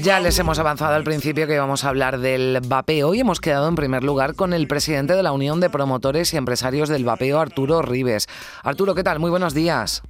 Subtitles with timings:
[0.00, 3.68] Ya les hemos avanzado al principio que íbamos a hablar del vapeo y hemos quedado
[3.68, 7.40] en primer lugar con el presidente de la Unión de Promotores y Empresarios del Vapeo,
[7.40, 8.28] Arturo Rives.
[8.62, 9.18] Arturo, ¿qué tal?
[9.18, 10.02] Muy buenos días.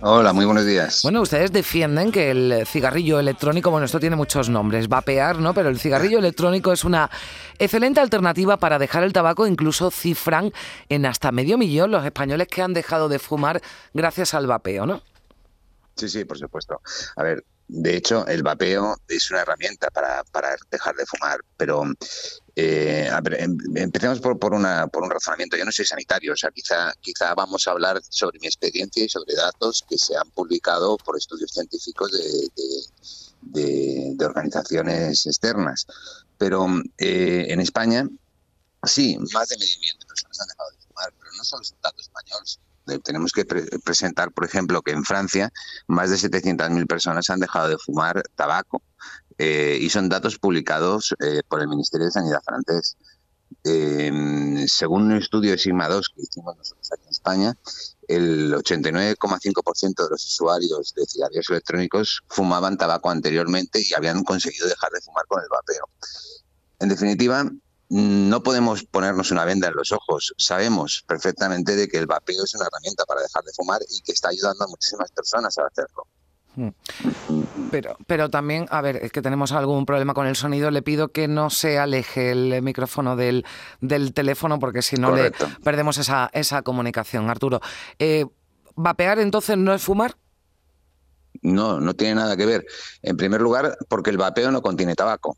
[0.00, 1.00] Hola, muy buenos días.
[1.04, 5.54] Bueno, ustedes defienden que el cigarrillo electrónico, bueno, esto tiene muchos nombres, vapear, ¿no?
[5.54, 7.08] Pero el cigarrillo electrónico es una
[7.58, 10.52] excelente alternativa para dejar el tabaco, incluso cifran
[10.88, 13.62] en hasta medio millón los españoles que han dejado de fumar
[13.94, 15.02] gracias al vapeo, ¿no?
[15.94, 16.80] Sí, sí, por supuesto.
[17.16, 20.22] A ver, de hecho, el vapeo es una herramienta para,
[20.70, 21.82] dejar de fumar, pero
[22.54, 25.56] eh, em, empecemos por, por, una, por un razonamiento.
[25.56, 29.08] Yo no soy sanitario, o sea, quizá, quizá vamos a hablar sobre mi experiencia y
[29.08, 35.86] sobre datos que se han publicado por estudios científicos de, de, organizaciones externas.
[36.38, 38.08] Pero eh, en España,
[38.84, 41.72] sí, más de medio millón de personas han dejado de fumar, pero no solo es
[41.72, 42.42] un dato español,
[43.02, 45.52] tenemos que presentar, por ejemplo, que en Francia
[45.86, 48.82] más de 700.000 personas han dejado de fumar tabaco
[49.38, 52.96] eh, y son datos publicados eh, por el Ministerio de Sanidad francés.
[53.64, 57.56] Em, según un estudio de Sigma 2 que hicimos nosotros aquí en España,
[58.08, 64.90] el 89,5% de los usuarios de cigarrillos electrónicos fumaban tabaco anteriormente y habían conseguido dejar
[64.92, 65.88] de fumar con el vapeo.
[66.78, 67.50] En definitiva,
[67.88, 70.34] no podemos ponernos una venda en los ojos.
[70.38, 74.12] Sabemos perfectamente de que el vapeo es una herramienta para dejar de fumar y que
[74.12, 76.06] está ayudando a muchísimas personas a hacerlo.
[76.56, 76.70] Hmm.
[77.70, 80.70] Pero, pero también, a ver, es que tenemos algún problema con el sonido.
[80.70, 83.44] Le pido que no se aleje el micrófono del,
[83.80, 85.32] del teléfono porque si no le
[85.62, 87.28] perdemos esa, esa comunicación.
[87.28, 87.60] Arturo,
[87.98, 88.26] eh,
[88.74, 90.16] ¿vapear entonces no es fumar?
[91.42, 92.66] No, no tiene nada que ver.
[93.02, 95.36] En primer lugar, porque el vapeo no contiene tabaco.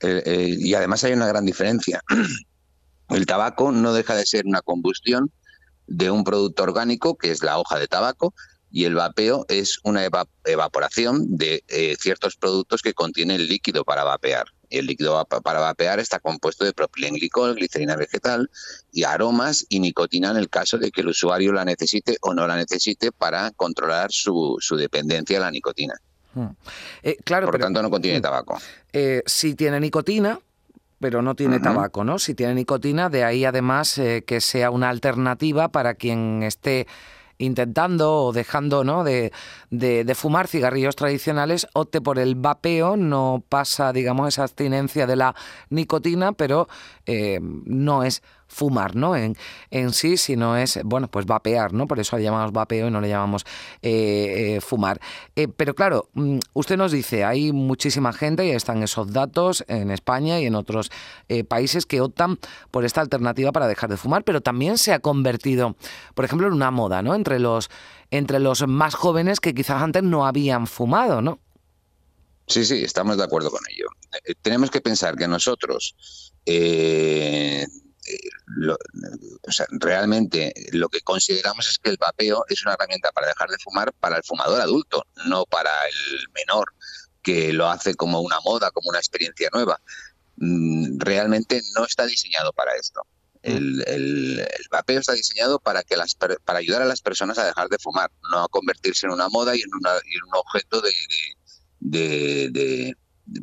[0.00, 2.00] Eh, eh, y además hay una gran diferencia.
[3.08, 5.30] El tabaco no deja de ser una combustión
[5.86, 8.32] de un producto orgánico, que es la hoja de tabaco,
[8.70, 10.08] y el vapeo es una
[10.44, 14.46] evaporación de eh, ciertos productos que contienen líquido para vapear.
[14.70, 18.48] El líquido para vapear está compuesto de propilenglicol, glicerina vegetal
[18.92, 22.46] y aromas y nicotina en el caso de que el usuario la necesite o no
[22.46, 25.94] la necesite para controlar su, su dependencia a la nicotina.
[26.34, 26.48] Hmm.
[27.02, 28.22] Eh, claro, Por lo tanto, no contiene hmm.
[28.22, 28.58] tabaco.
[28.92, 30.38] Eh, si tiene nicotina,
[30.98, 32.18] pero no tiene tabaco, ¿no?
[32.18, 36.86] Si tiene nicotina, de ahí además eh, que sea una alternativa para quien esté
[37.38, 39.02] intentando o dejando ¿no?
[39.02, 39.32] de,
[39.70, 45.34] de, fumar cigarrillos tradicionales, opte por el vapeo, no pasa, digamos, esa abstinencia de la
[45.70, 46.68] nicotina, pero
[47.40, 49.16] no es fumar, ¿no?
[49.16, 49.36] En,
[49.70, 51.86] en sí, sino es, bueno, pues vapear, ¿no?
[51.86, 53.46] Por eso le llamamos vapeo y no le llamamos
[53.80, 55.00] eh, eh, fumar.
[55.36, 59.90] Eh, pero claro, mm, usted nos dice, hay muchísima gente, y están esos datos en
[59.90, 60.90] España y en otros
[61.48, 62.38] países que optan
[62.72, 65.76] por esta alternativa para dejar de fumar, pero también se ha convertido,
[66.14, 67.14] por ejemplo, en una moda, ¿no?
[67.14, 67.70] Entre los,
[68.10, 71.38] entre los más jóvenes que quizás antes no habían fumado, ¿no?
[72.48, 73.86] Sí, sí, estamos de acuerdo con ello.
[74.42, 75.94] tenemos que pensar que nosotros
[78.46, 78.74] lo,
[79.42, 83.48] o sea, realmente lo que consideramos es que el vapeo es una herramienta para dejar
[83.48, 86.72] de fumar para el fumador adulto, no para el menor,
[87.22, 89.80] que lo hace como una moda, como una experiencia nueva.
[90.36, 93.02] Mm, realmente no está diseñado para esto.
[93.42, 93.80] Mm.
[93.86, 97.78] El, vapeo está diseñado para que las para ayudar a las personas a dejar de
[97.78, 100.92] fumar, no a convertirse en una moda y en, una, un objeto de,
[101.80, 102.96] de,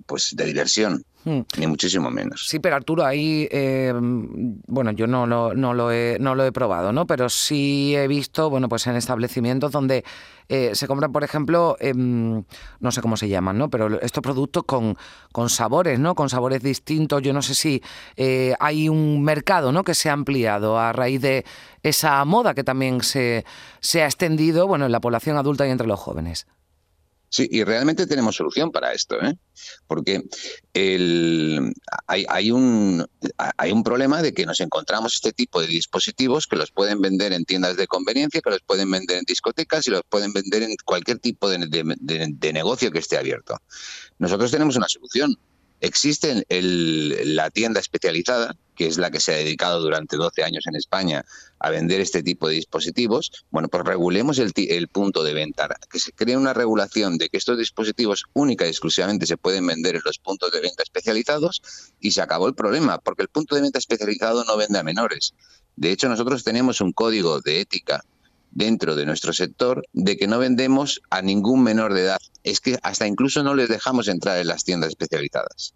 [0.06, 1.03] pues de diversión.
[1.27, 1.41] Hmm.
[1.57, 2.45] Ni muchísimo menos.
[2.47, 6.53] Sí, pero Arturo, ahí, eh, bueno, yo no lo, no, lo he, no lo he
[6.53, 7.05] probado, ¿no?
[7.05, 10.05] Pero sí he visto, bueno, pues en establecimientos donde
[10.47, 12.45] eh, se compran, por ejemplo, em,
[12.79, 13.69] no sé cómo se llaman, ¿no?
[13.69, 14.95] Pero estos productos con,
[15.33, 16.15] con sabores, ¿no?
[16.15, 17.21] Con sabores distintos.
[17.21, 17.83] Yo no sé si
[18.15, 19.83] eh, hay un mercado, ¿no?
[19.83, 21.44] Que se ha ampliado a raíz de
[21.83, 23.44] esa moda que también se,
[23.81, 26.47] se ha extendido, bueno, en la población adulta y entre los jóvenes.
[27.29, 29.38] Sí, y realmente tenemos solución para esto, ¿eh?
[29.85, 30.24] porque
[30.74, 31.74] el,
[32.07, 33.06] hay, hay, un,
[33.57, 37.33] hay un problema de que nos encontramos este tipo de dispositivos que los pueden vender
[37.33, 40.75] en tiendas de conveniencia, que los pueden vender en discotecas y los pueden vender en
[40.85, 43.57] cualquier tipo de, de negocio que esté abierto.
[44.19, 45.38] Nosotros tenemos una solución.
[45.79, 50.65] Existe el, la tienda especializada, que es la que se ha dedicado durante 12 años
[50.68, 51.24] en España
[51.59, 53.45] a vender este tipo de dispositivos.
[53.51, 57.38] Bueno, pues regulemos el, el punto de venta, que se cree una regulación de que
[57.38, 61.62] estos dispositivos única y exclusivamente se pueden vender en los puntos de venta especializados
[62.00, 65.33] y se acabó el problema, porque el punto de venta especializado no vende a menores
[65.75, 68.03] De hecho, nosotros tenemos un código de ética
[68.51, 72.19] dentro de nuestro sector de que no vendemos a ningún menor de edad.
[72.47, 75.73] Es que hasta incluso no les dejamos entrar en las tiendas especializadas.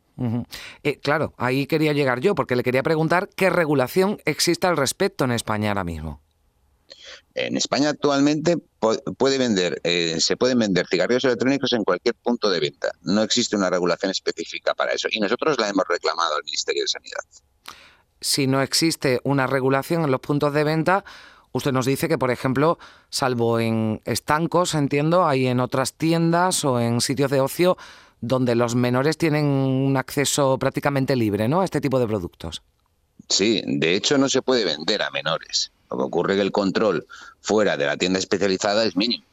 [0.84, 5.26] Eh, claro, ahí quería llegar yo, porque le quería preguntar qué regulación existe al respecto
[5.26, 6.22] en España ahora mismo.
[7.34, 8.58] En España actualmente
[9.18, 12.92] puede vender, eh, se pueden vender cigarrillos electrónicos en cualquier punto de venta.
[13.02, 16.88] No existe una regulación específica para eso y nosotros la hemos reclamado al Ministerio de
[16.88, 17.24] Sanidad.
[18.22, 21.04] Si no existe una regulación en los puntos de venta,
[21.52, 26.80] usted nos dice que, por ejemplo, salvo en estancos, entiendo, hay en otras tiendas o
[26.80, 27.78] en sitios de ocio
[28.22, 31.62] donde los menores tienen un acceso prácticamente libre, ¿no?
[31.62, 32.62] A este tipo de productos.
[33.30, 35.72] Sí, de hecho no se puede vender a menores.
[35.90, 37.08] Lo que ocurre es que el control
[37.42, 39.26] fuera de la tienda especializada es mínimo.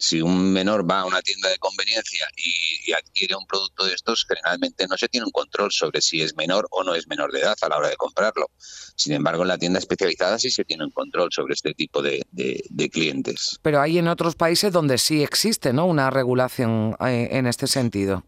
[0.00, 4.24] Si un menor va a una tienda de conveniencia y, adquiere un producto de estos,
[4.26, 7.40] generalmente no se tiene un control sobre si es menor o no es menor de
[7.40, 8.50] edad a la hora de comprarlo.
[8.96, 12.24] Sin embargo, en la tienda especializada sí se tiene un control sobre este tipo de,
[12.90, 13.58] clientes.
[13.60, 15.84] Pero hay en otros países donde sí existe ¿no?
[15.84, 18.24] una regulación eh, en este sentido.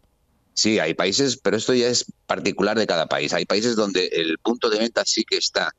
[0.53, 3.33] Sí, hay países, pero esto ya es particular de cada país.
[3.33, 5.71] Hay países donde el punto de venta sí que está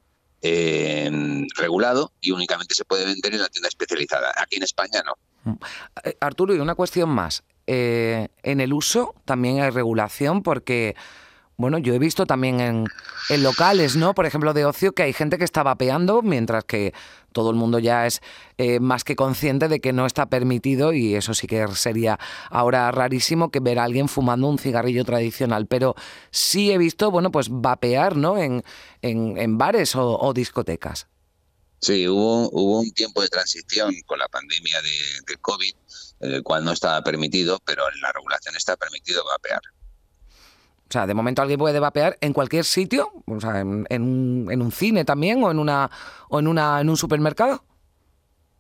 [0.43, 1.09] eh,
[1.57, 4.33] regulado y únicamente se puede vender en la tienda especializada.
[4.37, 5.15] Aquí en España no.
[6.05, 7.45] Eh, Arturo, y una cuestión más.
[7.67, 10.95] Eh, en el uso también hay regulación porque
[11.57, 14.13] bueno, yo he visto también en, locales, ¿no?
[14.15, 16.93] Por ejemplo, de ocio, que hay gente que está vapeando, mientras que
[17.33, 18.23] todo el mundo ya es
[18.59, 22.19] eh, más que consciente de que no está permitido, y eso sí que sería
[22.51, 25.67] ahora rarísimo que ver a alguien fumando un cigarrillo tradicional.
[25.67, 25.95] Pero
[26.31, 28.37] sí he visto, bueno, pues vapear, ¿no?
[28.37, 28.65] En,
[29.03, 31.07] en, bares o, discotecas.
[31.85, 35.75] Sí, hubo, hubo un tiempo de transición con la pandemia de, de COVID,
[36.21, 39.61] en el cual no estaba permitido, pero en la regulación está permitido vapear.
[40.89, 45.05] O sea, de momento alguien puede vapear en cualquier sitio, o sea, en, un, cine
[45.05, 45.91] también o en una
[46.31, 47.63] o en una en un supermercado.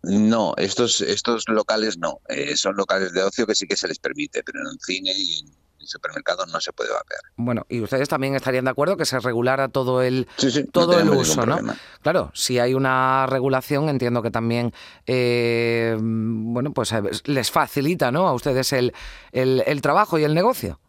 [0.02, 3.98] No, estos estos locales no, eh, son locales de ocio que sí que se les
[3.98, 7.20] permite, pero en un cine y en, supermercados no se puede vapear.
[7.36, 10.28] Bueno, y ustedes también estarían de acuerdo que se regulara todo el
[10.72, 11.58] todo el uso, ¿no?
[12.02, 14.72] Claro, si hay una regulación, entiendo que también
[15.06, 18.28] eh, bueno, pues eh, les facilita, ¿no?
[18.28, 18.92] A ustedes el,
[19.32, 20.80] el trabajo y el negocio.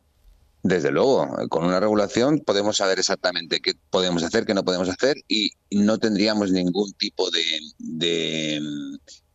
[0.65, 5.15] Desde luego, con una regulación podemos saber exactamente qué podemos hacer, qué no podemos hacer
[5.27, 8.59] y no tendríamos ningún tipo de,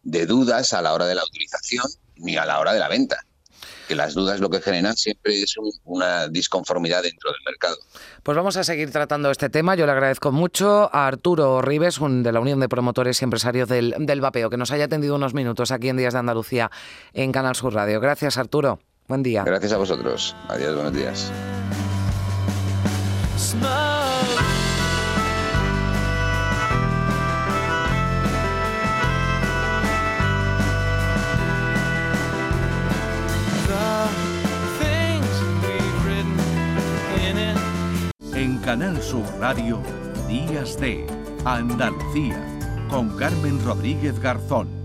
[0.02, 1.86] de, dudas a la hora de la utilización
[2.16, 3.24] ni a la hora de la venta
[3.90, 7.76] que las dudas lo que generan siempre es una disconformidad dentro del mercado.
[8.22, 9.74] Pues vamos a seguir tratando este tema.
[9.74, 13.68] Yo le agradezco mucho a Arturo Rives, un de la Unión de Promotores y Empresarios
[13.68, 16.70] del, del Vapeo, que nos haya atendido unos minutos aquí en Días de Andalucía
[17.14, 17.98] en Canal Sur Radio.
[17.98, 18.78] Gracias, Arturo.
[19.08, 19.42] Buen día.
[19.42, 20.36] Gracias a vosotros.
[20.46, 21.32] Adiós, buenos días.
[38.70, 39.80] Canal Sur Radio,
[40.28, 41.04] Días de
[41.44, 42.40] Andalucía,
[42.88, 44.79] con Carmen Rodríguez Garzón.